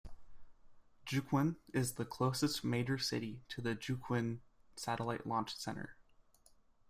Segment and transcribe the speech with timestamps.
[1.05, 4.39] Jiuquan is the closest major city to the Jiuquan
[4.75, 5.95] Satellite Launch Center.